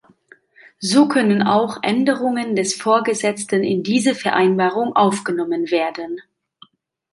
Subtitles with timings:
[0.79, 6.19] So können auch Änderungen des Vorgesetzten in diese Vereinbarung aufgenommen werden.